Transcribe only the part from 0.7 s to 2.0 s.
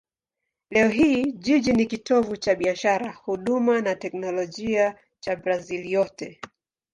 hii jiji ni